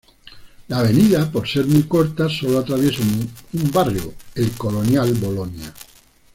[0.69, 5.71] La avenida por ser muy corta, sólo atraviesa un barrios, el Colonial Bolonia.